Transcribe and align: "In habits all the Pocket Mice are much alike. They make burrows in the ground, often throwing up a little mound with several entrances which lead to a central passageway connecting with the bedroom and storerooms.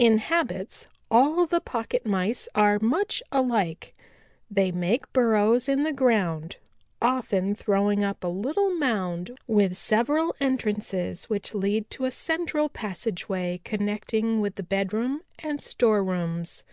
"In 0.00 0.18
habits 0.18 0.88
all 1.12 1.46
the 1.46 1.60
Pocket 1.60 2.04
Mice 2.04 2.48
are 2.56 2.80
much 2.80 3.22
alike. 3.30 3.94
They 4.50 4.72
make 4.72 5.12
burrows 5.12 5.68
in 5.68 5.84
the 5.84 5.92
ground, 5.92 6.56
often 7.00 7.54
throwing 7.54 8.02
up 8.02 8.24
a 8.24 8.26
little 8.26 8.74
mound 8.74 9.38
with 9.46 9.78
several 9.78 10.34
entrances 10.40 11.30
which 11.30 11.54
lead 11.54 11.88
to 11.90 12.04
a 12.04 12.10
central 12.10 12.68
passageway 12.68 13.60
connecting 13.62 14.40
with 14.40 14.56
the 14.56 14.64
bedroom 14.64 15.22
and 15.38 15.62
storerooms. 15.62 16.64